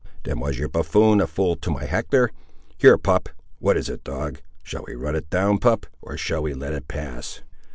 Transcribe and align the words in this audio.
"Then 0.23 0.39
was 0.39 0.57
your 0.57 0.67
buffoon 0.67 1.21
a 1.21 1.27
fool 1.27 1.55
to 1.57 1.69
my 1.69 1.85
Hector! 1.85 2.31
Here: 2.79 2.97
pup!—What 2.97 3.77
is 3.77 3.87
it, 3.87 4.03
dog?—Shall 4.03 4.83
we 4.87 4.95
run 4.95 5.15
it 5.15 5.29
down, 5.29 5.59
pup—or 5.59 6.17
shall 6.17 6.41
we 6.41 6.55
let 6.55 6.73
it 6.73 6.87
pass?" 6.87 7.43